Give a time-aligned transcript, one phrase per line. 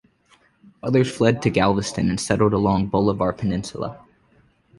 [0.81, 4.03] Others fled to Galveston and settled along Bolivar Peninsula.